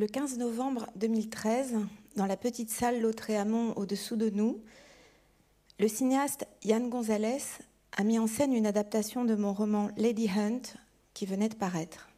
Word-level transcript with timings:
Le 0.00 0.06
15 0.06 0.38
novembre 0.38 0.86
2013, 0.96 1.74
dans 2.16 2.24
la 2.24 2.38
petite 2.38 2.70
salle 2.70 3.02
Lautréamont 3.02 3.74
au-dessous 3.74 4.16
de 4.16 4.30
nous, 4.30 4.62
le 5.78 5.88
cinéaste 5.88 6.46
Yann 6.64 6.88
Gonzalez 6.88 7.42
a 7.98 8.02
mis 8.02 8.18
en 8.18 8.26
scène 8.26 8.54
une 8.54 8.64
adaptation 8.64 9.26
de 9.26 9.34
mon 9.34 9.52
roman 9.52 9.90
Lady 9.98 10.26
Hunt 10.26 10.62
qui 11.12 11.26
venait 11.26 11.50
de 11.50 11.54
paraître. 11.54 12.08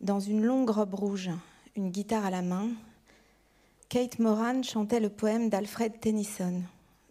Dans 0.00 0.18
une 0.18 0.42
longue 0.42 0.70
robe 0.70 0.94
rouge, 0.94 1.30
une 1.76 1.92
guitare 1.92 2.26
à 2.26 2.30
la 2.30 2.42
main, 2.42 2.70
Kate 3.88 4.18
Moran 4.18 4.64
chantait 4.64 4.98
le 4.98 5.08
poème 5.08 5.50
d'Alfred 5.50 6.00
Tennyson, 6.00 6.64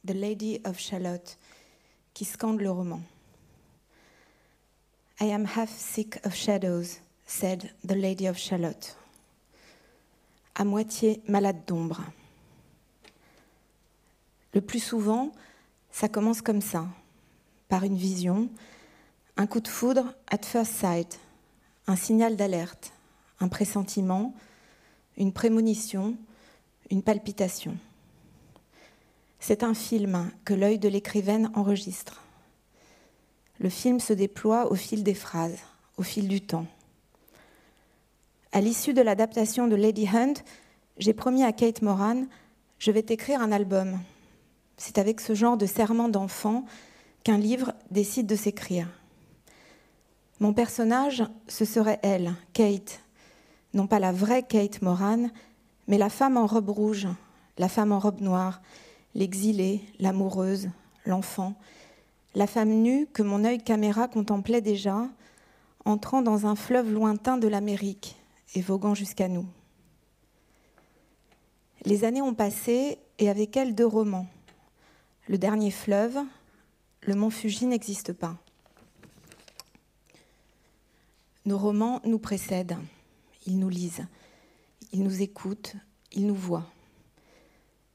The 0.06 0.12
Lady 0.12 0.60
of 0.66 0.78
Shalott, 0.78 1.38
qui 2.14 2.26
scande 2.26 2.60
le 2.60 2.72
roman. 2.72 3.00
I 5.22 5.32
am 5.32 5.46
half 5.46 5.72
sick 5.72 6.20
of 6.26 6.36
shadows, 6.36 7.00
said 7.30 7.70
the 7.86 7.94
Lady 7.94 8.28
of 8.28 8.38
Shalott. 8.38 8.98
À 10.56 10.66
moitié 10.66 11.22
malade 11.28 11.64
d'ombre. 11.68 12.02
Le 14.54 14.62
plus 14.62 14.80
souvent, 14.80 15.32
ça 15.92 16.10
commence 16.10 16.42
comme 16.42 16.60
ça, 16.60 16.88
par 17.68 17.84
une 17.84 17.96
vision, 17.96 18.50
un 19.38 19.46
coup 19.46 19.60
de 19.60 19.68
foudre 19.68 20.16
at 20.32 20.44
first 20.44 20.74
sight, 20.74 21.20
un 21.86 21.96
signal 21.96 22.36
d'alerte, 22.36 22.92
un 23.40 23.48
pressentiment, 23.48 24.34
une 25.16 25.32
prémonition, 25.32 26.18
une 26.90 27.04
palpitation. 27.04 27.78
C'est 29.40 29.62
un 29.62 29.76
film 29.76 30.32
que 30.46 30.56
l'œil 30.56 30.80
de 30.80 30.90
l'écrivaine 30.90 31.52
enregistre. 31.54 32.24
Le 33.60 33.70
film 33.70 34.00
se 34.00 34.14
déploie 34.14 34.72
au 34.72 34.76
fil 34.76 35.04
des 35.04 35.14
phrases, 35.14 35.60
au 35.98 36.04
fil 36.04 36.28
du 36.28 36.42
temps. 36.42 36.66
À 38.52 38.62
l'issue 38.62 38.96
de 38.96 39.04
l'adaptation 39.04 39.68
de 39.68 39.76
Lady 39.76 40.08
Hunt, 40.08 40.34
j'ai 40.98 41.14
promis 41.14 41.44
à 41.44 41.52
Kate 41.52 41.84
Moran, 41.84 42.24
je 42.80 42.90
vais 42.90 43.04
t'écrire 43.04 43.44
un 43.44 43.52
album. 43.52 44.00
C'est 44.76 44.98
avec 44.98 45.22
ce 45.22 45.36
genre 45.36 45.56
de 45.56 45.68
serment 45.68 46.10
d'enfant 46.10 46.66
qu'un 47.24 47.38
livre 47.38 47.74
décide 47.92 48.26
de 48.26 48.36
s'écrire. 48.36 48.88
Mon 50.40 50.54
personnage, 50.54 51.24
ce 51.48 51.64
serait 51.64 52.00
elle, 52.02 52.34
Kate, 52.54 53.02
non 53.76 53.86
pas 53.86 54.00
la 54.00 54.12
vraie 54.12 54.42
Kate 54.42 54.82
Moran, 54.82 55.30
mais 55.88 56.00
la 56.00 56.10
femme 56.10 56.36
en 56.36 56.48
robe 56.48 56.72
rouge, 56.72 57.08
la 57.60 57.70
femme 57.70 57.92
en 57.92 58.00
robe 58.00 58.22
noire, 58.22 58.62
l'exilée, 59.14 59.80
l'amoureuse, 60.00 60.70
l'enfant, 61.06 61.54
la 62.34 62.48
femme 62.48 62.82
nue 62.82 63.06
que 63.14 63.22
mon 63.22 63.46
œil 63.46 63.60
caméra 63.60 64.08
contemplait 64.08 64.62
déjà, 64.62 65.08
entrant 65.86 66.24
dans 66.24 66.48
un 66.48 66.56
fleuve 66.56 66.92
lointain 66.92 67.38
de 67.38 67.48
l'Amérique 67.48 68.19
et 68.56 68.62
voguant 68.62 68.96
jusqu'à 68.96 69.28
nous. 69.28 69.48
Les 71.86 72.04
années 72.04 72.22
ont 72.22 72.34
passé 72.34 73.00
et 73.20 73.30
avec 73.30 73.56
elles 73.56 73.76
deux 73.76 73.86
romans. 73.86 74.28
Le 75.28 75.38
dernier 75.38 75.72
fleuve, 75.72 76.18
le 77.02 77.16
mont 77.16 77.30
Fuji 77.30 77.66
n'existe 77.66 78.14
pas. 78.14 78.38
Nos 81.46 81.58
romans 81.58 82.02
nous 82.04 82.20
précèdent, 82.20 82.78
ils 83.46 83.58
nous 83.58 83.70
lisent, 83.70 84.06
ils 84.92 85.04
nous 85.04 85.22
écoutent, 85.22 85.76
ils 86.12 86.28
nous 86.28 86.36
voient. 86.36 86.68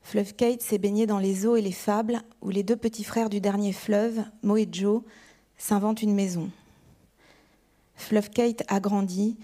Fleuve 0.02 0.34
Kate 0.34 0.62
s'est 0.62 0.78
baigné 0.78 1.06
dans 1.06 1.18
les 1.18 1.46
eaux 1.46 1.56
et 1.56 1.62
les 1.62 1.72
fables 1.72 2.22
où 2.42 2.50
les 2.50 2.62
deux 2.62 2.76
petits 2.76 3.04
frères 3.04 3.30
du 3.30 3.40
dernier 3.40 3.72
fleuve, 3.72 4.22
Mo 4.42 4.56
et 4.56 4.68
Joe, 4.70 5.02
s'inventent 5.56 6.02
une 6.02 6.14
maison. 6.14 6.50
Fleuve 7.96 8.30
Kate 8.30 8.64
a 8.68 8.80
grandi, 8.80 9.36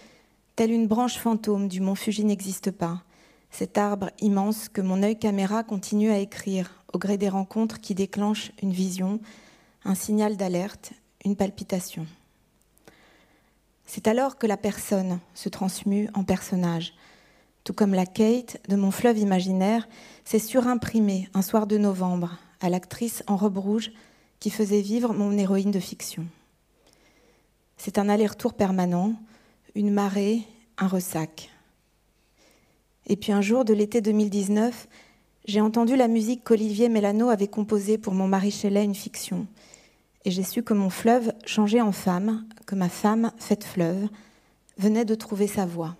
telle 0.60 0.72
une 0.72 0.88
branche 0.88 1.16
fantôme 1.16 1.68
du 1.68 1.80
mont 1.80 1.94
Fuji 1.94 2.22
n'existe 2.22 2.70
pas, 2.70 3.02
cet 3.50 3.78
arbre 3.78 4.10
immense 4.20 4.68
que 4.68 4.82
mon 4.82 5.02
œil 5.02 5.18
caméra 5.18 5.64
continue 5.64 6.10
à 6.10 6.18
écrire 6.18 6.84
au 6.92 6.98
gré 6.98 7.16
des 7.16 7.30
rencontres 7.30 7.80
qui 7.80 7.94
déclenchent 7.94 8.52
une 8.60 8.70
vision, 8.70 9.20
un 9.86 9.94
signal 9.94 10.36
d'alerte, 10.36 10.92
une 11.24 11.34
palpitation. 11.34 12.06
C'est 13.86 14.06
alors 14.06 14.36
que 14.36 14.46
la 14.46 14.58
personne 14.58 15.18
se 15.32 15.48
transmue 15.48 16.10
en 16.12 16.24
personnage, 16.24 16.92
tout 17.64 17.72
comme 17.72 17.94
la 17.94 18.04
Kate 18.04 18.60
de 18.68 18.76
mon 18.76 18.90
fleuve 18.90 19.16
imaginaire 19.16 19.88
s'est 20.26 20.38
surimprimée 20.38 21.30
un 21.32 21.40
soir 21.40 21.66
de 21.66 21.78
novembre 21.78 22.36
à 22.60 22.68
l'actrice 22.68 23.22
en 23.28 23.38
robe 23.38 23.56
rouge 23.56 23.92
qui 24.40 24.50
faisait 24.50 24.82
vivre 24.82 25.14
mon 25.14 25.38
héroïne 25.38 25.70
de 25.70 25.80
fiction. 25.80 26.26
C'est 27.78 27.96
un 27.96 28.10
aller-retour 28.10 28.52
permanent, 28.52 29.14
une 29.74 29.90
marée, 29.90 30.42
un 30.78 30.86
ressac. 30.86 31.50
Et 33.06 33.16
puis 33.16 33.32
un 33.32 33.40
jour 33.40 33.64
de 33.64 33.74
l'été 33.74 34.00
2019, 34.00 34.88
j'ai 35.46 35.60
entendu 35.60 35.96
la 35.96 36.08
musique 36.08 36.44
qu'Olivier 36.44 36.88
Mélano 36.88 37.28
avait 37.28 37.48
composée 37.48 37.98
pour 37.98 38.14
mon 38.14 38.28
mari 38.28 38.50
Shelley, 38.50 38.84
une 38.84 38.94
fiction. 38.94 39.46
Et 40.24 40.30
j'ai 40.30 40.42
su 40.42 40.62
que 40.62 40.74
mon 40.74 40.90
fleuve 40.90 41.32
changeait 41.46 41.80
en 41.80 41.92
femme, 41.92 42.46
que 42.66 42.74
ma 42.74 42.88
femme, 42.88 43.32
faite 43.38 43.64
fleuve, 43.64 44.08
venait 44.78 45.04
de 45.04 45.14
trouver 45.14 45.46
sa 45.46 45.66
voix. 45.66 45.96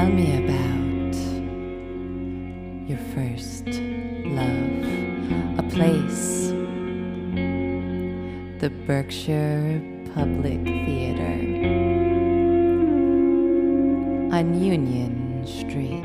Tell 0.00 0.08
me 0.08 0.32
about 0.42 1.14
your 2.88 2.96
first 3.12 3.66
love, 4.24 5.58
a 5.58 5.64
place 5.74 6.48
the 8.60 8.70
Berkshire 8.86 9.78
Public 10.14 10.64
Theater 10.64 11.36
on 14.34 14.58
Union 14.58 15.44
Street. 15.44 15.99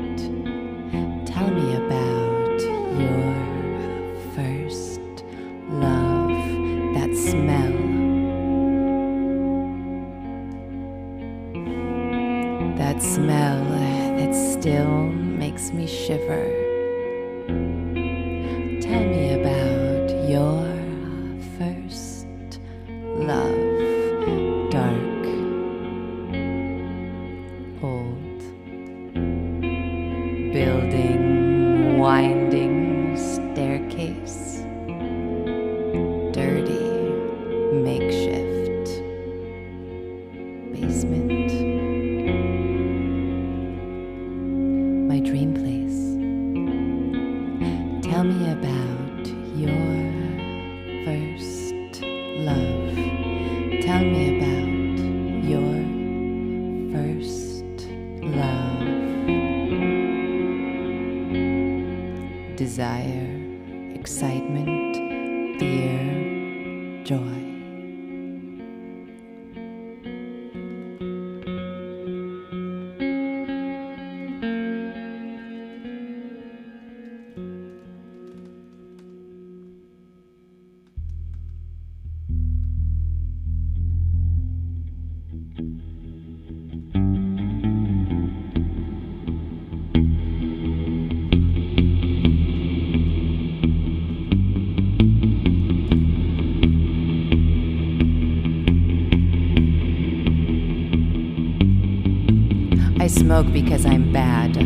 Smoke 103.26 103.52
because 103.52 103.84
I'm 103.84 104.12
bad. 104.12 104.56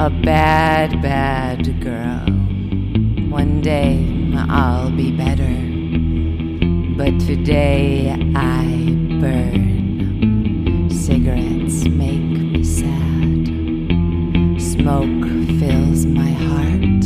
A 0.00 0.08
bad, 0.08 1.02
bad 1.02 1.78
girl. 1.82 2.24
One 3.28 3.60
day 3.60 4.32
I'll 4.48 4.90
be 4.90 5.12
better. 5.14 5.56
But 6.96 7.20
today 7.20 8.16
I 8.34 8.64
burn. 9.20 10.88
Cigarettes 10.88 11.84
make 11.84 12.32
me 12.54 12.64
sad. 12.64 13.44
Smoke 14.58 15.24
fills 15.60 16.06
my 16.06 16.32
heart. 16.48 17.04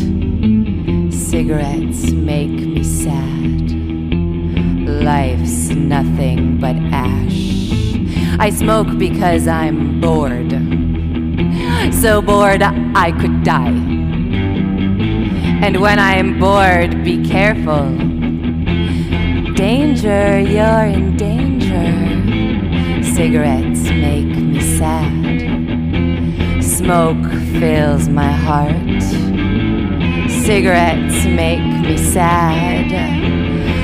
Cigarettes 1.12 2.12
make 2.12 2.60
me 2.74 2.84
sad. 2.84 3.72
Life's 5.02 5.70
nothing 5.70 6.60
but. 6.60 6.87
I 8.40 8.50
smoke 8.50 8.96
because 8.98 9.48
I'm 9.48 10.00
bored. 10.00 10.52
So 11.92 12.22
bored 12.22 12.62
I 12.62 13.10
could 13.20 13.42
die. 13.42 13.74
And 15.60 15.80
when 15.80 15.98
I'm 15.98 16.38
bored, 16.38 17.02
be 17.02 17.28
careful. 17.28 17.90
Danger, 19.54 20.38
you're 20.38 20.86
in 20.86 21.16
danger. 21.16 23.02
Cigarettes 23.02 23.90
make 23.90 24.26
me 24.26 24.60
sad. 24.60 26.62
Smoke 26.62 27.28
fills 27.58 28.08
my 28.08 28.30
heart. 28.30 29.02
Cigarettes 30.44 31.24
make 31.24 31.82
me 31.82 31.98
sad. 31.98 32.92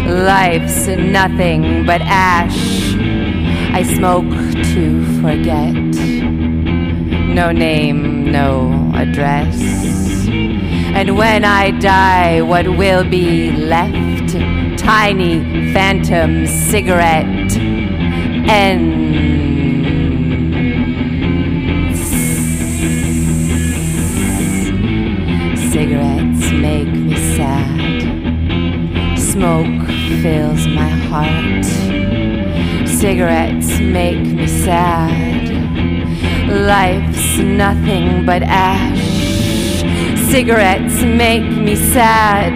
Life's 0.09 0.87
nothing 0.87 1.85
but 1.85 2.03
ash. 2.03 2.94
Smoke 3.85 4.33
to 4.73 5.21
forget. 5.21 5.75
No 7.35 7.53
name, 7.53 8.31
no 8.31 8.91
address. 8.95 9.61
And 10.29 11.17
when 11.19 11.45
I 11.45 11.71
die, 11.73 12.41
what 12.43 12.67
will 12.67 13.05
be 13.05 13.51
left? 13.53 14.31
Tiny 14.79 15.73
phantom 15.73 16.47
cigarette 16.47 17.57
ends. 18.49 19.05
Cigarettes 25.73 26.53
make 26.53 26.89
me 26.89 27.17
sad. 27.37 29.19
Smoke 29.19 29.87
fills 30.23 30.67
my 30.69 30.89
heart. 30.89 32.14
Cigarettes 32.99 33.81
make 33.81 34.21
me 34.21 34.47
sad. 34.47 35.49
Life's 36.49 37.39
nothing 37.39 38.25
but 38.25 38.43
ash. 38.43 39.03
Cigarettes 40.31 41.03
make 41.03 41.43
me 41.43 41.75
sad. 41.75 42.55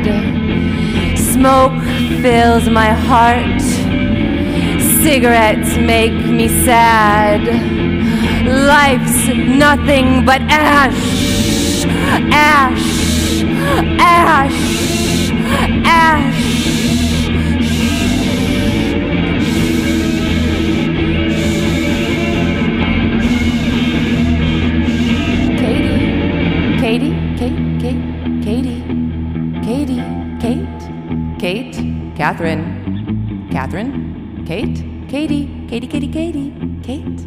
Smoke 1.18 1.82
fills 2.22 2.68
my 2.68 2.90
heart. 2.92 3.60
Cigarettes 5.02 5.76
make 5.76 6.12
me 6.12 6.48
sad. 6.64 7.42
Life's 8.46 9.28
nothing 9.34 10.24
but 10.24 10.40
ash. 10.42 11.84
Ash. 12.32 13.42
Ash. 14.00 14.58
Ash. 15.84 17.07
Catherine, 32.28 33.48
Catherine, 33.50 34.44
Kate, 34.46 34.84
Katie, 35.08 35.48
Katie, 35.66 35.86
Katie, 35.88 36.08
Katie, 36.08 36.52
Kate, 36.82 37.17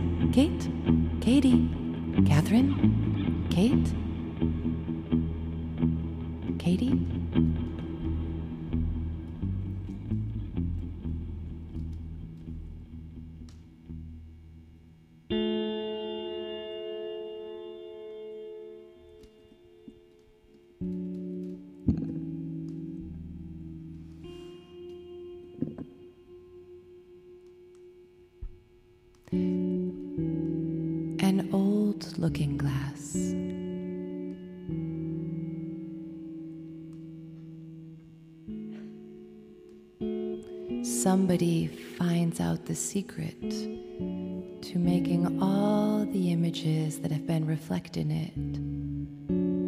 the 42.58 42.76
secret 42.76 43.40
to 43.42 44.78
making 44.78 45.42
all 45.42 46.06
the 46.06 46.32
images 46.32 47.00
that 47.00 47.12
have 47.12 47.26
been 47.26 47.46
reflected 47.46 47.98
in 47.98 48.12
it 48.12 48.34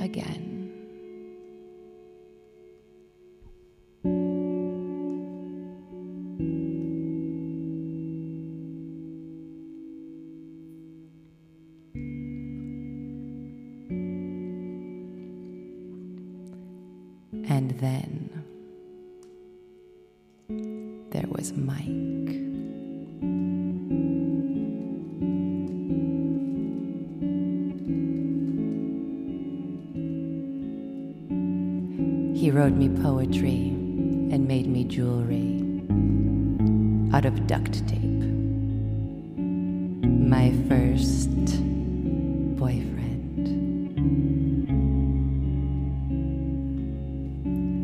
again. 0.00 0.51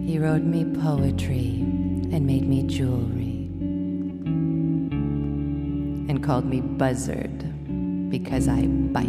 He 0.09 0.19
wrote 0.19 0.43
me 0.43 0.65
poetry 0.65 1.59
and 2.11 2.27
made 2.27 2.49
me 2.49 2.63
jewelry 2.63 3.51
and 6.09 6.23
called 6.23 6.47
me 6.47 6.63
buzzard 6.63 7.45
because 8.09 8.49
I 8.49 8.69
bite. 8.69 9.05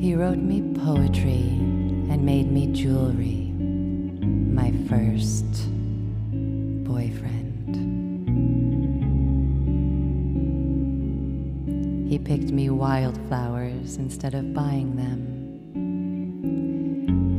He 0.00 0.14
wrote 0.14 0.38
me 0.38 0.62
poetry 0.82 1.42
and 2.08 2.24
made 2.24 2.50
me 2.50 2.68
jewelry, 2.68 3.52
my 3.58 4.72
first 4.88 5.44
picked 12.24 12.52
me 12.52 12.70
wildflowers 12.70 13.96
instead 13.96 14.34
of 14.34 14.54
buying 14.54 14.96
them, 14.96 15.20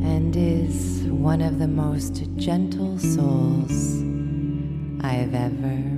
and 0.04 0.36
is 0.36 1.02
one 1.04 1.40
of 1.40 1.58
the 1.58 1.68
most 1.68 2.28
gentle 2.36 2.98
souls 2.98 4.02
I've 5.02 5.34
ever 5.34 5.93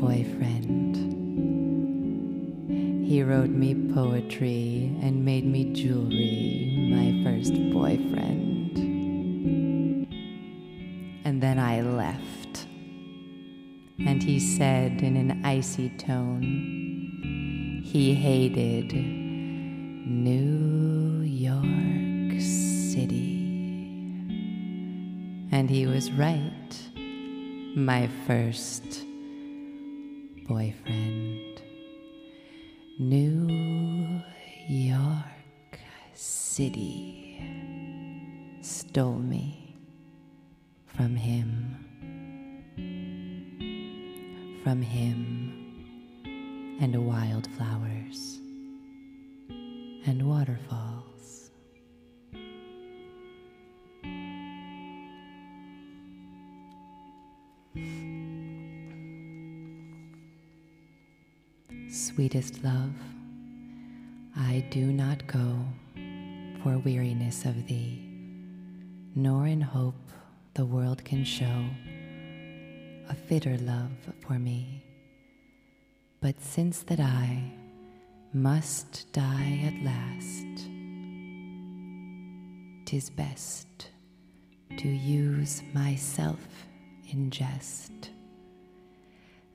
boyfriend. 0.00 0.96
He 3.06 3.22
wrote 3.22 3.50
me 3.50 3.74
poetry 3.92 4.96
and 5.02 5.24
made 5.24 5.44
me 5.44 5.72
jewelry, 5.72 6.88
my 6.90 7.22
first 7.22 7.52
boyfriend. 7.72 8.78
And 11.24 11.42
then 11.42 11.58
I 11.58 11.82
left. 11.82 12.66
And 13.98 14.22
he 14.22 14.40
said 14.40 15.02
in 15.02 15.16
an 15.16 15.44
icy 15.44 15.90
tone, 15.90 17.82
he 17.84 18.14
hated 18.14 18.94
New 20.06 21.22
York 21.22 22.40
City. 22.40 23.32
And 25.52 25.70
he 25.70 25.86
was 25.86 26.10
right, 26.12 26.83
my 27.74 28.08
first 28.26 29.04
boyfriend. 30.46 31.60
New 33.00 33.33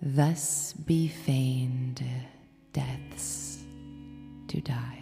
Thus 0.02 0.74
be 0.74 1.10
feigned 1.10 2.04
deaths 2.72 3.58
to 4.48 4.62
die. 4.62 4.99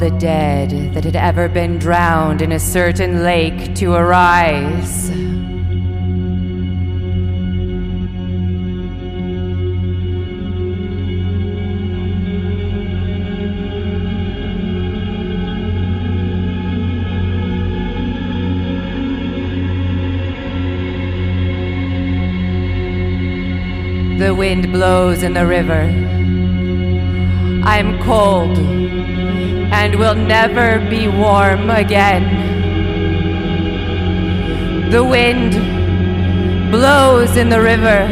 the 0.00 0.10
dead 0.12 0.94
that 0.94 1.04
had 1.04 1.14
ever 1.14 1.46
been 1.46 1.78
drowned 1.78 2.40
in 2.40 2.52
a 2.52 2.58
certain 2.58 3.22
lake 3.22 3.74
to 3.74 3.92
arise. 3.92 5.10
The 24.18 24.34
wind 24.34 24.72
blows 24.72 25.22
in 25.22 25.34
the 25.34 25.46
river. 25.46 25.82
I'm 27.66 28.02
cold 28.02 28.79
and 29.72 29.98
will 29.98 30.14
never 30.14 30.80
be 30.90 31.08
warm 31.08 31.70
again. 31.70 32.24
The 34.90 35.04
wind 35.04 35.52
blows 36.70 37.36
in 37.36 37.48
the 37.48 37.60
river. 37.60 38.02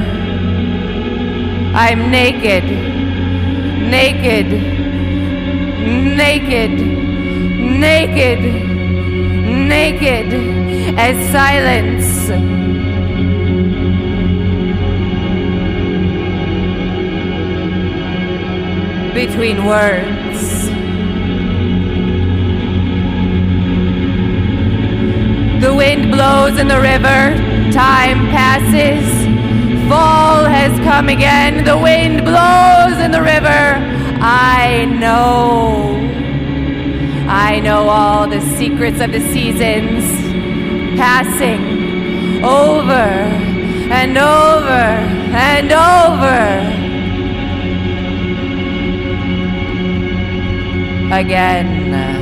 I'm 1.75 2.11
naked, 2.11 2.65
naked, 2.65 4.47
naked, 6.17 6.71
naked, 7.81 8.41
naked 9.69 10.33
as 10.99 11.33
silence. 11.33 12.29
between 19.15 19.65
words. 19.65 20.18
Wind 25.99 26.13
blows 26.13 26.59
in 26.59 26.69
the 26.69 26.81
river, 26.81 27.35
time 27.73 28.29
passes, 28.29 29.05
fall 29.89 30.45
has 30.45 30.79
come 30.81 31.09
again. 31.09 31.65
The 31.65 31.77
wind 31.77 32.25
blows 32.25 32.99
in 33.05 33.11
the 33.11 33.21
river. 33.23 33.49
I 34.21 34.85
know, 34.85 35.97
I 37.29 37.59
know 37.61 37.89
all 37.89 38.29
the 38.29 38.41
secrets 38.57 39.01
of 39.01 39.11
the 39.11 39.21
seasons, 39.33 40.05
passing 40.97 42.45
over 42.45 43.09
and 44.01 44.17
over 44.19 44.85
and 45.35 45.73
over. 45.73 46.75
again. 51.11 52.18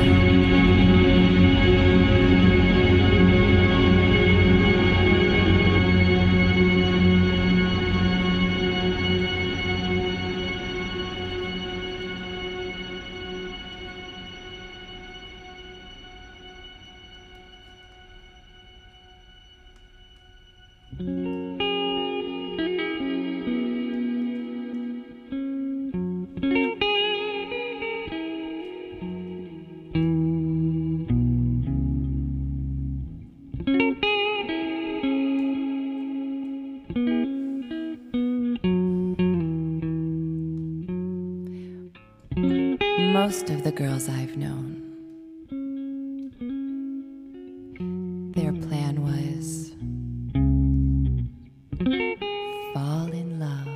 Fall 51.77 53.11
in 53.11 53.39
love. 53.39 53.67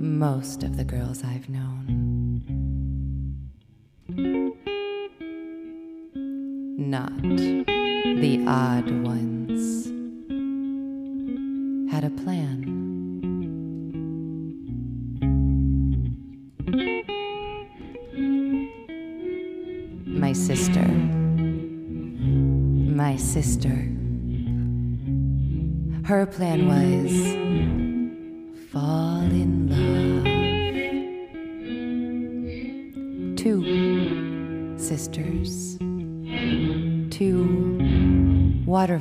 Most 0.00 0.62
of 0.62 0.76
the 0.76 0.84
girls 0.84 1.24
I've 1.24 1.48
known. 1.48 2.42
Not 6.78 7.20
the 7.22 8.44
odd 8.46 8.90
ones 9.04 9.25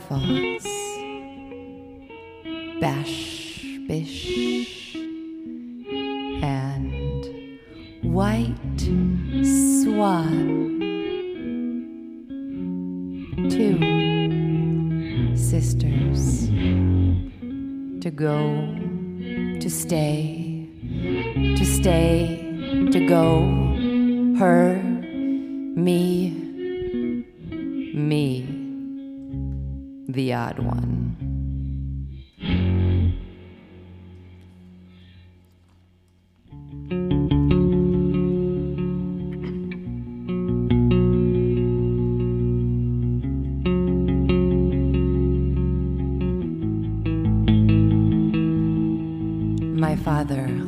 waterfalls. 0.10 0.45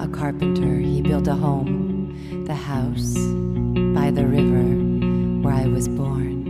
Carpenter, 0.08 0.80
he 0.80 1.00
built 1.00 1.28
a 1.28 1.36
home, 1.36 2.43
the 2.45 2.56
house 2.56 3.13
by 3.93 4.10
the 4.10 4.26
river 4.26 4.63
where 5.43 5.54
I 5.54 5.67
was 5.67 5.88
born. 5.88 6.46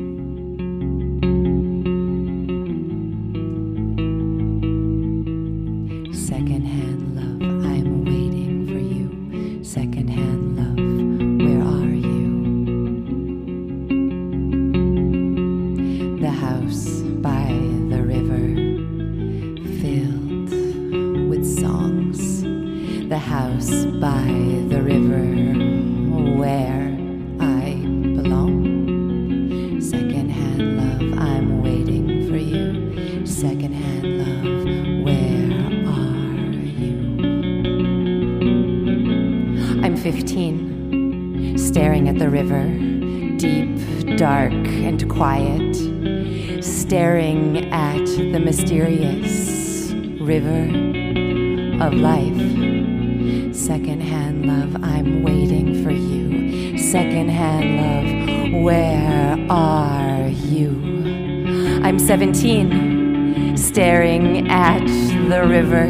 17, 62.07 63.57
staring 63.57 64.49
at 64.49 64.79
the 65.27 65.45
river. 65.45 65.89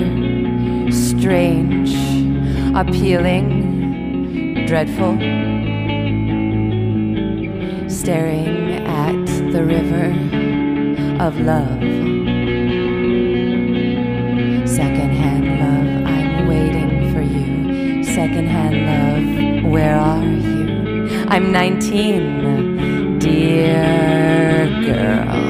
Strange, 0.91 1.93
appealing, 2.75 4.65
dreadful. 4.65 5.13
Staring 7.87 8.87
at 8.87 9.27
the 9.51 9.63
river 9.63 10.07
of 11.23 11.39
love. 11.39 11.81
Secondhand 14.67 15.45
love, 15.61 15.87
I'm 16.07 16.47
waiting 16.47 17.13
for 17.13 17.21
you. 17.21 18.03
Secondhand 18.03 18.75
love, 18.89 19.71
where 19.71 19.95
are 19.95 20.23
you? 20.23 21.25
I'm 21.27 21.51
19, 21.51 23.19
dear 23.19 24.65
girl. 24.83 25.46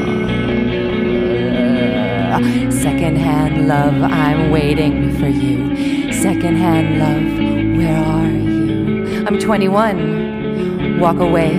Secondhand 2.38 3.68
love, 3.68 3.96
I'm 4.04 4.52
waiting 4.52 5.18
for 5.18 5.28
you. 5.28 6.12
Secondhand 6.14 7.00
love, 7.00 7.78
where 7.78 7.98
are 7.98 8.30
you? 8.30 9.26
I'm 9.26 9.40
21, 9.40 11.00
walk 11.00 11.18
away. 11.18 11.58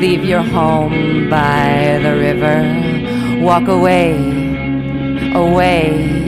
Leave 0.00 0.24
your 0.24 0.42
home 0.42 1.30
by 1.30 2.00
the 2.02 2.16
river. 2.16 3.40
Walk 3.40 3.68
away, 3.68 4.14
away. 5.32 6.22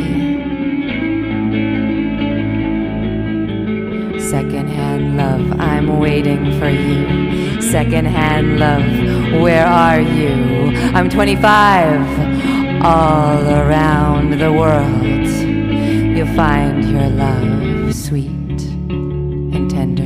Secondhand 4.20 5.16
love, 5.16 5.60
I'm 5.60 5.98
waiting 5.98 6.56
for 6.60 6.68
you. 6.68 7.60
Secondhand 7.60 8.60
love, 8.60 9.42
where 9.42 9.66
are 9.66 10.00
you? 10.00 10.70
I'm 10.94 11.10
25, 11.10 12.35
all 12.82 13.46
around 13.46 14.38
the 14.38 14.52
world. 14.52 15.26
You'll 16.16 16.34
find 16.34 16.84
your 16.84 17.08
love 17.08 17.94
sweet 17.94 18.60
and 19.54 19.70
tender. 19.70 20.02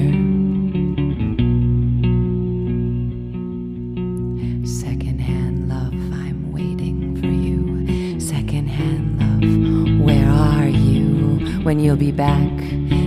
Secondhand 4.67 5.69
love, 5.69 5.95
I'm 6.13 6.53
waiting 6.53 7.17
for 7.21 7.27
you. 7.27 8.21
Secondhand 8.21 9.19
love, 9.21 10.07
where 10.07 10.29
are 10.29 10.69
you 10.69 11.63
when 11.63 11.81
you'll 11.81 11.97
be 11.97 12.13
back 12.13 12.53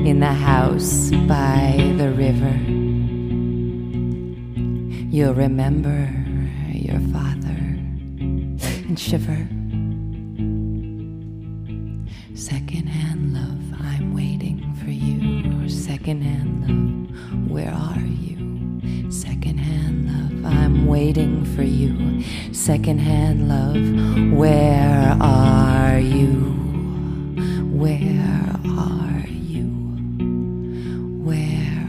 in 0.10 0.20
the 0.20 0.34
house 0.34 1.12
by 1.28 1.94
the 1.98 2.12
river? 2.12 2.56
You'll 5.10 5.36
remember 5.36 6.23
shiver. 9.04 9.48
Secondhand 12.36 13.34
love, 13.34 13.82
I'm 13.82 14.16
waiting 14.16 14.74
for 14.82 14.92
you. 14.92 15.68
Secondhand 15.68 16.62
love, 16.64 17.52
where 17.52 17.74
are 17.74 18.00
you? 18.00 19.12
Secondhand 19.12 20.08
love, 20.08 20.46
I'm 20.54 20.88
waiting 20.88 21.44
for 21.54 21.64
you. 21.64 22.24
Secondhand 22.54 23.50
love, 23.50 24.32
where 24.38 25.18
are 25.20 26.00
you? 26.00 26.54
Where 27.74 28.56
are 28.66 29.28
you? 29.28 29.68
Where 31.26 31.83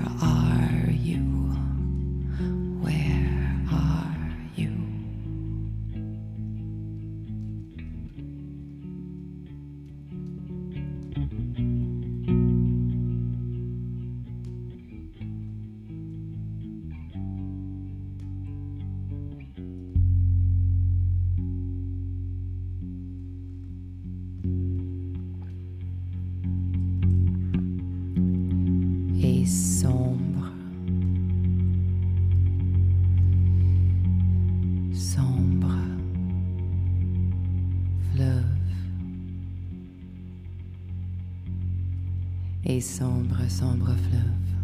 sombre, 43.55 43.95
fleuve. 44.09 44.57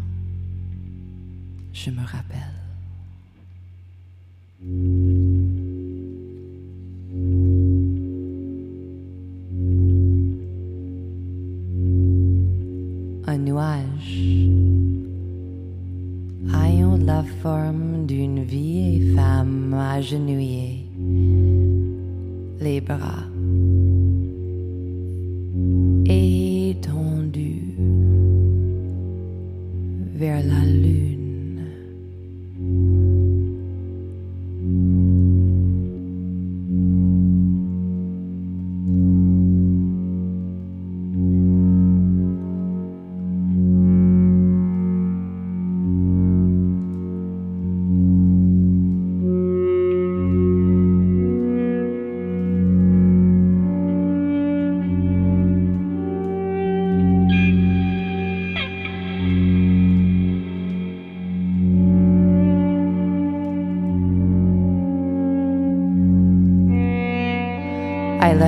Je 1.71 1.91
me 1.91 2.01
rappelle. 2.05 2.70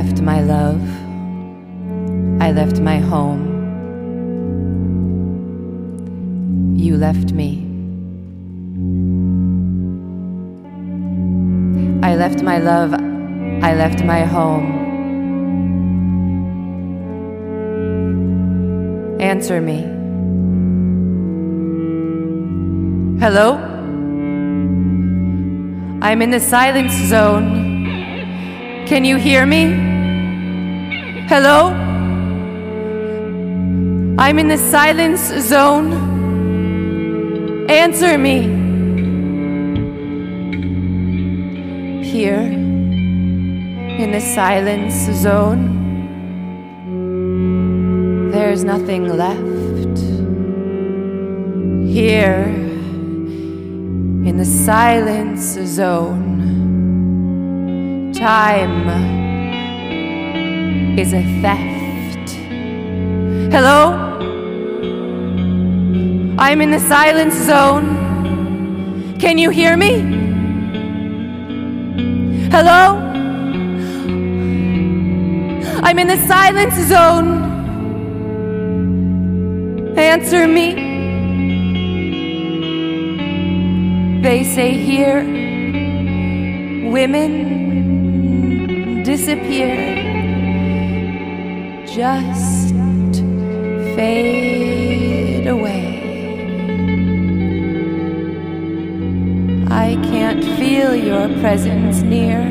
Left 0.04 0.22
my 0.22 0.42
love. 0.42 0.82
I 2.42 2.52
left 2.52 2.82
my 2.82 2.98
home. 2.98 3.42
You 6.76 6.98
left 6.98 7.32
me. 7.32 7.52
I 12.04 12.16
left 12.16 12.42
my 12.44 12.58
love. 12.58 12.94
I 13.64 13.76
left 13.76 14.04
my 14.04 14.26
home. 14.26 14.68
Answer 19.22 19.62
me. 19.62 19.84
Hello? 23.22 23.56
I'm 26.02 26.22
in 26.22 26.32
the 26.32 26.42
silence 26.42 26.94
zone. 27.08 27.64
Can 28.86 29.06
you 29.06 29.16
hear 29.16 29.46
me? 29.46 29.93
Hello? 31.26 31.70
I'm 34.20 34.38
in 34.40 34.50
the 34.50 34.58
silence 34.58 35.22
zone. 35.22 35.94
Answer 37.70 38.18
me. 38.18 38.42
Here, 42.04 42.42
in 42.42 44.12
the 44.12 44.20
silence 44.20 44.96
zone, 45.22 45.80
there's 48.32 48.66
nothing 48.66 49.08
left. 49.08 50.00
Here, 51.90 52.44
in 54.28 54.36
the 54.38 54.46
silence 54.46 55.58
zone, 55.66 56.42
time 58.14 59.23
is 60.98 61.12
a 61.12 61.24
theft. 61.42 62.30
Hello? 63.52 63.94
I'm 66.38 66.62
in 66.62 66.70
the 66.70 66.80
silence 66.80 67.34
zone. 67.34 69.18
Can 69.20 69.40
you 69.40 69.50
hear 69.50 69.76
me? 69.76 70.02
Hello? 72.52 73.00
I'm 75.82 75.98
in 75.98 76.08
the 76.08 76.28
silence 76.28 76.76
zone. 76.88 77.42
Answer 79.98 80.48
me. 80.48 80.76
They 84.22 84.44
say 84.44 84.74
here, 84.74 85.24
women 86.92 87.32
disappear 89.04 90.13
just 91.94 92.74
fade 93.96 95.46
away. 95.46 95.92
I 99.70 99.94
can't 100.02 100.44
feel 100.58 100.96
your 100.96 101.28
presence 101.40 102.02
near. 102.02 102.42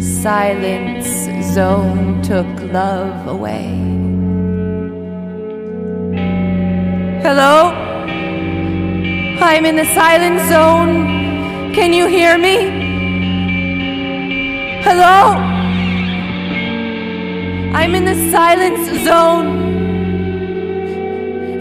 Silence 0.00 1.06
zone 1.54 2.22
took 2.22 2.46
love 2.72 3.26
away. 3.26 3.68
Hello? 7.20 7.74
I'm 9.42 9.66
in 9.66 9.76
the 9.76 9.84
silent 9.92 10.40
zone. 10.48 11.74
Can 11.74 11.92
you 11.92 12.06
hear 12.06 12.38
me? 12.38 12.56
Hello? 14.82 15.59
I'm 17.80 17.94
in 17.94 18.04
the 18.04 18.30
silence 18.30 19.04
zone. 19.04 19.48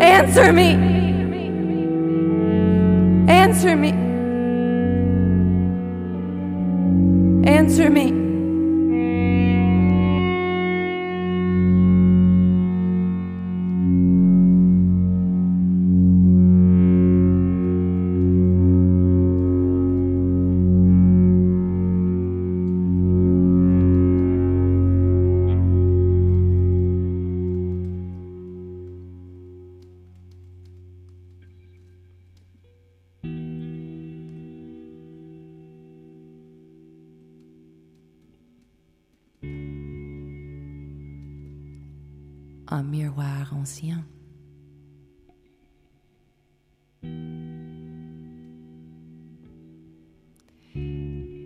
Answer 0.02 0.52
me. 0.52 0.74
Answer 3.30 3.78
me. 3.78 4.09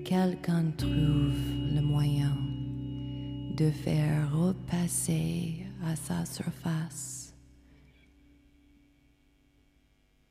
Quelqu'un 0.06 0.72
trouve 0.78 1.34
le 1.74 1.82
moyen 1.82 2.36
de 3.58 3.70
faire 3.70 4.32
repasser 4.32 5.66
à 5.86 5.96
sa 5.96 6.26
surface 6.26 7.34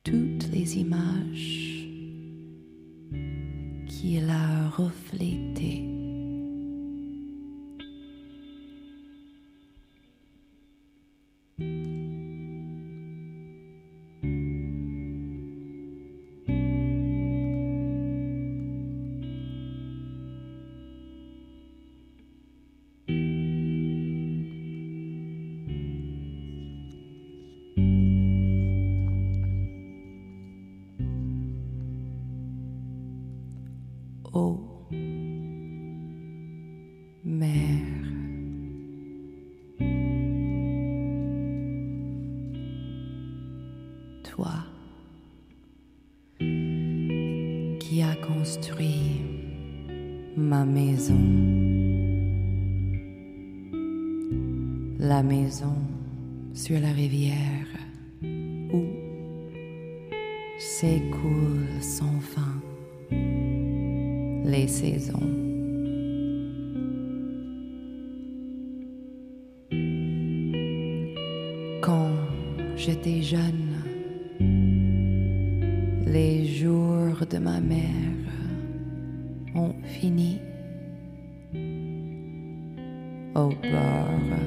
toutes 0.04 0.48
les 0.52 0.78
images 0.78 1.51
ma 50.36 50.64
maison, 50.64 51.18
la 54.98 55.22
maison 55.22 55.74
sur 56.52 56.78
la 56.78 56.92
rivière 56.92 57.66
où 58.74 58.82
s'écoule 60.58 61.66
sans 61.80 62.20
fin 62.20 62.60
les 64.44 64.68
saisons. 64.68 65.30
Quand 71.80 72.10
j'étais 72.76 73.22
jeune, 73.22 73.82
les 76.06 76.46
jours 76.46 77.24
de 77.30 77.38
ma 77.38 77.60
mère 77.60 78.12
au 83.34 83.48
bord 83.48 84.38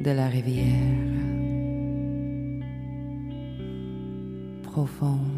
de 0.00 0.10
la 0.10 0.28
rivière. 0.28 0.64
Profonde 4.62 5.35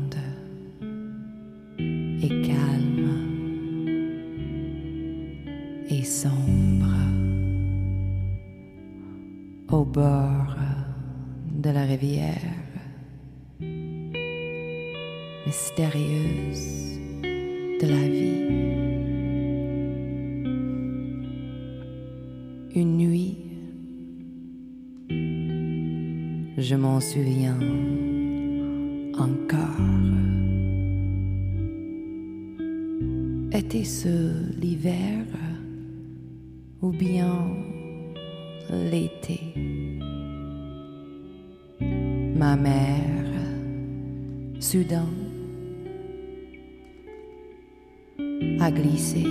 a 48.60 48.70
glissé. 48.70 49.22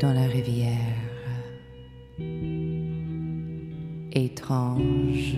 Dans 0.00 0.12
la 0.12 0.26
rivière 0.26 0.94
étrange 4.12 5.36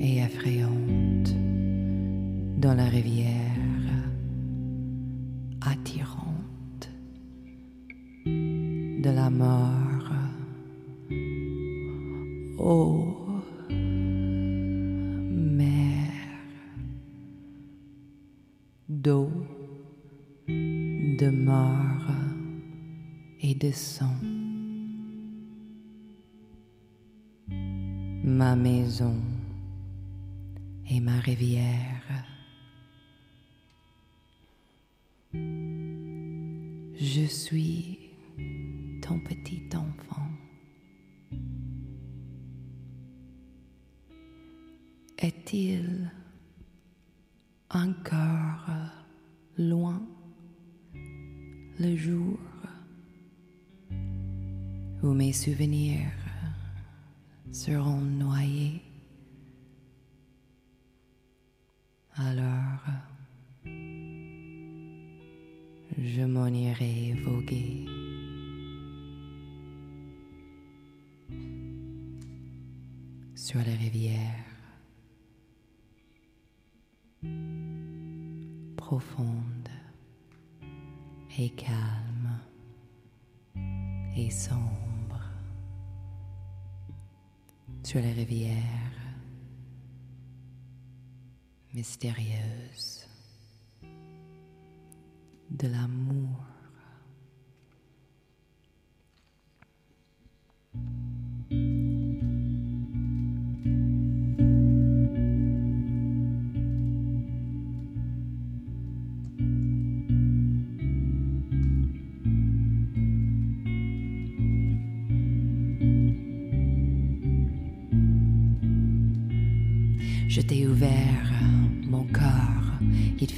et 0.00 0.18
effrayante 0.18 1.34
dans 2.58 2.74
la 2.74 2.84
rivière 2.84 3.39
souvenirs 55.40 56.12
seront 57.50 58.02
noyés. 58.02 58.82
Alors, 62.14 62.84
je 65.96 66.24
m'en 66.26 66.48
irai 66.48 67.14
voguer. 67.24 67.86
sur 73.34 73.60
les 73.60 73.74
rivières 73.74 74.44
profondes 78.76 79.70
et 81.38 81.48
calmes 81.48 82.38
et 84.14 84.30
sombres 84.30 84.89
sur 87.90 88.00
les 88.00 88.12
rivières 88.12 88.92
mystérieuses 91.74 93.04
de 95.50 95.66
l'amour. 95.66 96.49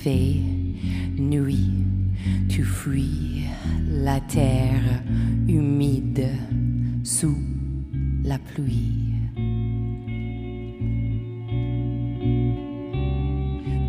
Fait 0.03 0.41
nuit, 1.17 1.71
tu 2.49 2.65
fuis 2.65 3.45
la 3.89 4.19
terre 4.21 5.01
humide 5.47 6.27
sous 7.05 7.39
la 8.25 8.39
pluie. 8.39 9.13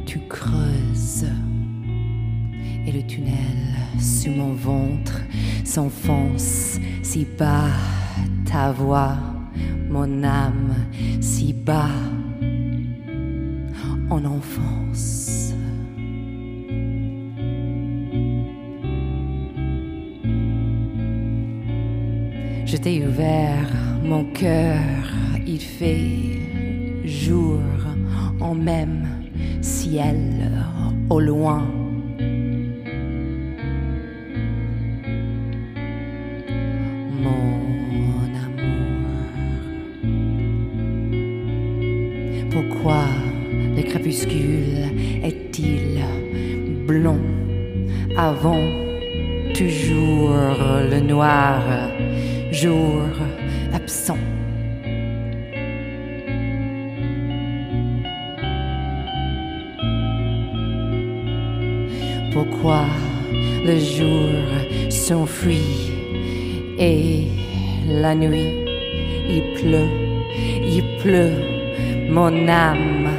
Tu 0.05 0.19
creuses 0.29 1.25
et 2.85 2.91
le 2.91 3.01
tunnel 3.07 3.73
sous 3.99 4.29
mon 4.29 4.53
ventre 4.53 5.19
s'enfonce 5.63 6.79
si 7.01 7.25
bas, 7.39 7.71
ta 8.45 8.71
voix, 8.71 9.17
mon 9.89 10.23
âme 10.23 10.75
si 11.21 11.53
bas 11.53 11.89
en 14.11 14.23
enfance. 14.25 15.22
Ouvert 23.13 23.69
mon 24.03 24.23
cœur, 24.25 24.79
il 25.45 25.59
fait 25.59 25.99
jour 27.05 27.59
en 28.39 28.55
même 28.55 29.07
ciel 29.61 30.51
au 31.09 31.19
loin. 31.19 31.63
Mon 37.23 37.59
amour, 38.45 39.05
pourquoi 42.49 43.05
le 43.75 43.83
crépuscule 43.83 44.89
est-il 45.23 46.03
blond 46.87 47.21
avant 48.17 48.63
toujours 49.53 50.31
le 50.91 50.99
noir? 50.99 51.92
Jour 52.53 53.01
absent 53.73 54.17
Pourquoi 62.31 62.85
le 63.65 63.77
jour 63.79 64.29
s'enfuit 64.89 65.91
et 66.79 67.27
la 67.87 68.13
nuit 68.15 68.53
il 69.29 69.43
pleut, 69.55 69.89
il 70.63 70.83
pleut 71.01 71.33
mon 72.09 72.47
âme 72.47 73.09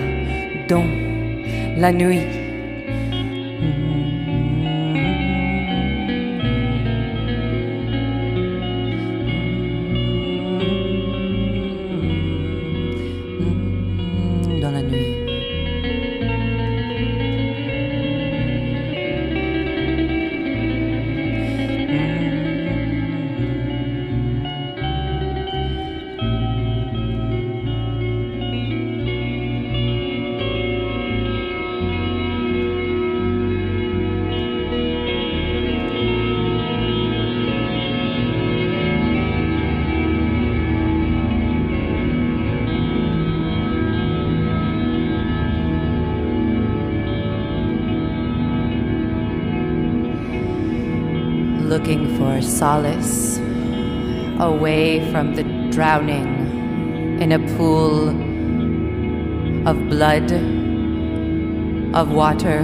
dans 0.68 0.86
la 1.76 1.92
nuit? 1.92 2.43
Looking 51.74 52.16
for 52.16 52.40
solace 52.40 53.38
away 54.38 55.10
from 55.10 55.34
the 55.34 55.42
drowning 55.72 57.20
in 57.20 57.32
a 57.32 57.38
pool 57.56 58.10
of 59.68 59.76
blood, 59.88 60.30
of 61.92 62.12
water, 62.12 62.60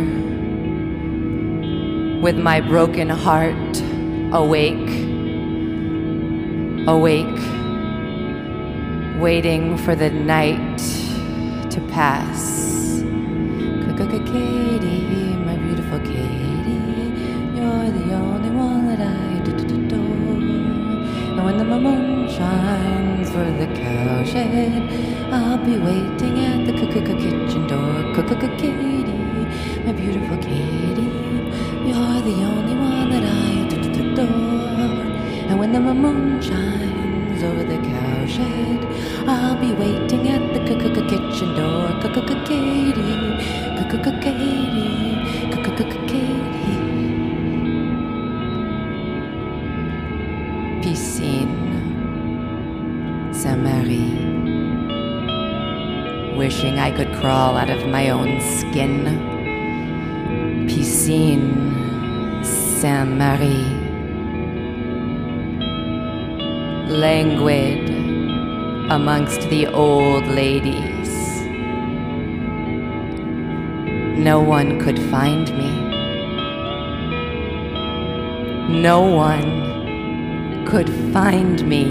with 2.23 2.39
my 2.39 2.61
broken 2.61 3.09
heart 3.09 3.75
awake, 4.33 4.91
awake, 6.87 7.41
waiting 9.21 9.77
for 9.79 9.97
the 9.97 10.11
night 10.11 10.79
to 11.69 11.81
pass. 11.91 12.61
Katie, 14.33 15.10
when 21.45 21.57
the 21.59 21.65
moon 21.65 22.29
shines 22.29 23.31
for 23.31 23.45
the 23.61 23.67
cowshed, 23.75 24.37
I'll 25.33 25.59
be 25.59 25.77
waiting 25.79 26.39
at 26.45 26.67
the 26.67 26.73
kitchen 26.73 27.67
door. 27.67 28.13
Katie, 28.59 29.47
my 29.85 29.93
beautiful 29.93 30.37
Katie, 30.39 31.11
you're 31.89 32.21
the 32.29 32.37
only 32.51 32.75
one 32.75 33.11
that 33.11 33.25
I 33.25 33.51
adore. 34.01 35.07
And 35.49 35.59
when 35.59 35.73
the 35.73 35.81
moon 35.81 36.41
shines 36.43 37.43
over 37.43 37.65
the 37.65 37.79
cowshed, 37.79 38.85
I'll 39.29 39.57
be 39.61 39.73
waiting 39.73 40.29
at 40.29 40.53
the 40.55 40.61
kitchen 41.09 41.55
door. 41.55 41.89
Katie, 42.03 42.93
Katie, 44.21 45.20
Wishing 56.51 56.81
I 56.81 56.91
could 56.91 57.15
crawl 57.21 57.57
out 57.57 57.71
of 57.71 57.87
my 57.87 58.11
own 58.11 58.41
skin. 58.41 59.05
Piscine, 60.67 62.45
Saint 62.45 63.11
Merri. 63.11 63.63
Languid 66.91 67.89
amongst 68.91 69.49
the 69.49 69.69
old 69.69 70.27
ladies. 70.27 71.13
No 74.19 74.41
one 74.41 74.81
could 74.81 74.99
find 74.99 75.57
me. 75.57 75.71
no 78.83 79.01
one 79.03 80.65
could 80.67 80.91
find 81.13 81.65
me. 81.69 81.85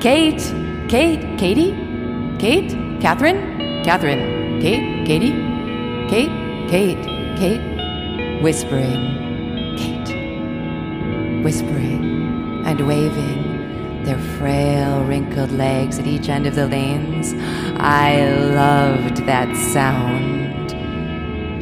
Kate, 0.00 0.54
Kate, 0.88 1.38
Katie, 1.38 1.76
Kate, 2.38 2.89
Catherine, 3.00 3.82
Catherine, 3.82 4.60
Kate, 4.60 5.06
Katie, 5.06 5.32
Kate, 6.10 6.68
Kate, 6.68 7.02
Kate, 7.38 8.42
whispering, 8.42 9.74
Kate, 9.78 11.42
whispering 11.42 12.62
and 12.66 12.86
waving 12.86 14.04
their 14.04 14.18
frail, 14.38 15.02
wrinkled 15.04 15.50
legs 15.50 15.98
at 15.98 16.06
each 16.06 16.28
end 16.28 16.46
of 16.46 16.54
the 16.54 16.66
lanes. 16.66 17.32
I 17.78 18.22
loved 18.54 19.24
that 19.24 19.56
sound. 19.56 20.70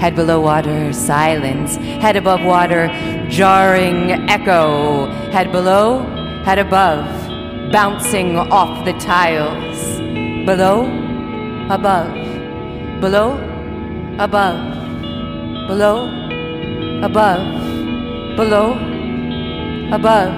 Head 0.00 0.16
below 0.16 0.40
water, 0.40 0.92
silence. 0.92 1.76
Head 1.76 2.16
above 2.16 2.42
water, 2.42 2.88
jarring 3.28 4.10
echo. 4.28 5.06
Head 5.30 5.52
below, 5.52 6.00
head 6.44 6.58
above, 6.58 7.06
bouncing 7.70 8.36
off 8.36 8.84
the 8.84 8.92
tiles. 8.94 9.98
Below, 10.44 11.07
above. 11.70 12.12
Below, 13.00 13.38
above. 14.18 14.58
Below, 15.68 16.08
above. 17.02 17.42
Below, 18.36 18.72
above. 19.92 20.32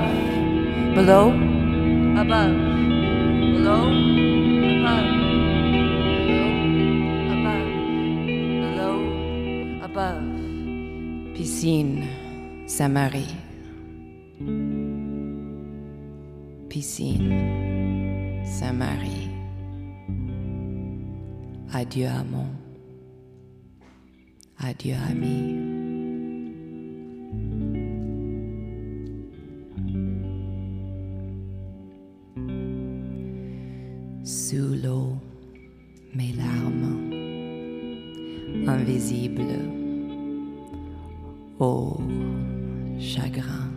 Below, 0.94 1.26
above. 2.18 2.54
Below, 3.54 3.82
above. 3.82 3.84
Below, 3.84 3.84
above. 9.82 10.22
Below 10.22 10.30
piscine, 11.40 12.06
Saint-Merri. 12.66 13.26
Piscine, 16.68 18.42
Saint-Merri. 18.44 19.19
Adieu, 21.72 22.08
amant. 22.08 22.50
Adieu, 24.58 24.96
ami. 25.08 25.56
Sous 34.24 34.74
l'eau, 34.82 35.14
mes 36.14 36.32
larmes, 36.32 37.10
invisibles 38.66 39.80
Ô 41.60 41.98
chagrin 42.98 43.70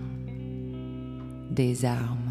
des 1.52 1.86
armes. 1.86 2.23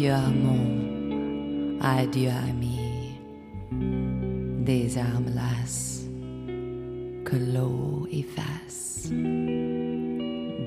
Adieu 0.00 0.14
mon, 0.42 1.78
adieu 1.82 2.30
ami, 2.48 2.78
des 4.64 4.96
armes 4.96 5.30
lasses 5.34 6.06
que 7.24 7.36
l'eau 7.36 8.06
efface. 8.10 9.10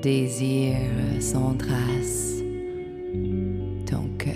Désir 0.02 0.76
sans 1.18 1.54
trace, 1.54 2.42
ton 3.86 4.06
cœur 4.18 4.34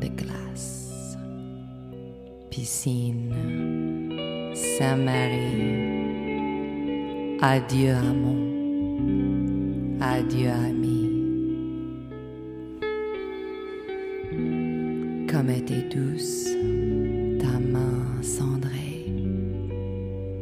de 0.00 0.06
glace, 0.06 1.18
piscine, 2.48 3.34
Saint-Marie, 4.54 5.82
adieu 7.42 7.90
amant, 7.90 8.46
adieu 10.00 10.48
ami. 10.48 10.75
Était 15.66 15.96
douce 15.96 16.44
ta 17.40 17.58
main 17.58 18.22
cendrée, 18.22 19.12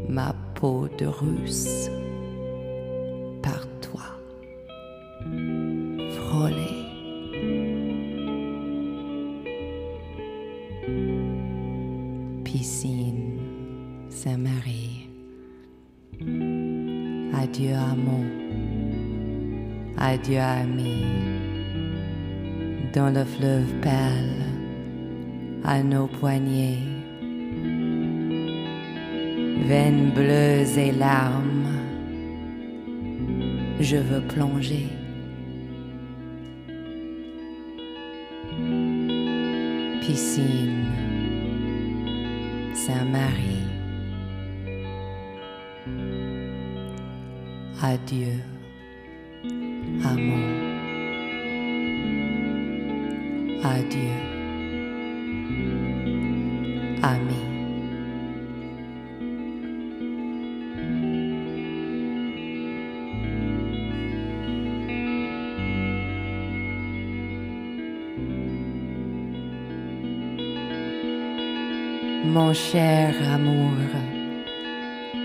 ma 0.09 0.35
peau 0.55 0.87
de 0.99 1.07
russe 1.07 1.89
à 25.65 25.83
nos 25.83 26.07
poignets, 26.07 26.79
veines 29.67 30.11
bleues 30.15 30.79
et 30.79 30.93
larmes, 30.93 31.69
je 33.81 33.97
veux 33.97 34.21
plonger. 34.21 34.87
Piscine, 40.03 40.85
Saint-Marie, 42.75 43.69
adieu. 47.83 48.41
Amour. 50.05 50.39
Adieu. 53.63 54.34
Mon 72.27 72.55
cher 72.55 73.15
amour, 73.35 73.77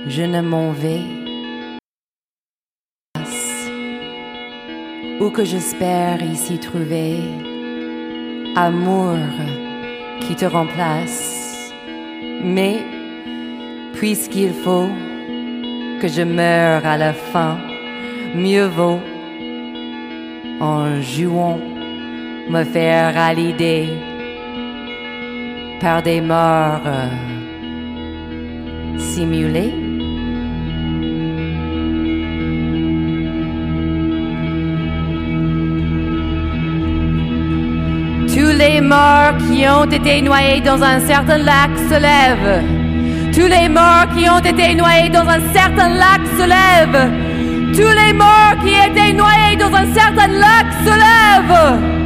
je 0.08 0.24
ne 0.24 0.42
m'en 0.42 0.72
vais 0.74 1.06
ou 5.22 5.30
que 5.30 5.46
j'espère 5.46 6.22
ici 6.22 6.60
trouver 6.60 7.20
amour 8.58 9.18
qui 10.20 10.36
te 10.36 10.46
remplace. 10.46 11.39
Mais 12.44 12.80
puisqu'il 13.94 14.54
faut 14.54 14.90
que 16.02 16.08
je 16.08 16.22
meure 16.22 16.86
à 16.86 16.98
la 16.98 17.14
fin, 17.14 17.58
mieux 18.36 18.68
vaut 18.68 19.00
en 20.62 21.02
jouant 21.02 21.60
me 22.50 22.64
faire 22.64 23.18
à 23.18 23.34
par 25.80 26.02
des 26.04 26.22
morts 26.22 26.82
simulés. 28.98 29.79
Morts 38.90 39.38
qui 39.48 39.68
ont 39.68 39.86
été 39.86 40.20
noyés 40.22 40.62
dans 40.62 40.82
un 40.82 41.00
certain 41.02 41.38
lac 41.38 41.72
se 41.90 41.98
lèvent. 42.08 42.64
Tous 43.32 43.50
les 43.56 43.70
morts 43.70 44.08
qui 44.16 44.28
ont 44.28 44.40
été 44.40 44.74
noyés 44.74 45.10
dans 45.10 45.28
un 45.38 45.42
certain 45.54 45.90
lac 45.90 46.22
se 46.38 46.46
lèvent. 46.56 47.12
Tous 47.78 47.94
les 48.02 48.14
morts 48.14 48.56
qui 48.64 48.74
étaient 48.88 49.14
noyés 49.14 49.58
dans 49.58 49.74
un 49.82 49.94
certain 49.94 50.28
lac 50.44 50.68
se 50.86 50.94
lèvent. 51.06 51.99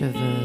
cheveux. 0.00 0.39